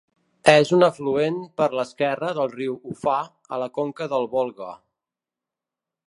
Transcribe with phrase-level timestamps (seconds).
[0.51, 3.17] És un afluent per l'esquerra del riu Ufà,
[3.57, 4.71] a la conca del Volga.